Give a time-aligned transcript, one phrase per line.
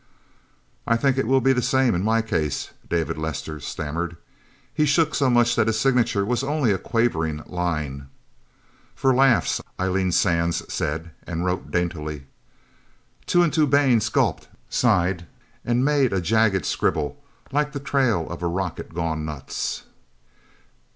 [0.87, 4.17] "I think it will be the same in my case," David Lester stammered.
[4.73, 8.07] He shook so much that his signature was only a quavering line.
[8.95, 12.25] "For laughs," Eileen Sands said, and wrote daintily.
[13.27, 15.27] Two and Two Baines gulped, sighed,
[15.63, 17.21] and made a jagged scribble,
[17.51, 19.83] like the trail of a rocket gone nuts.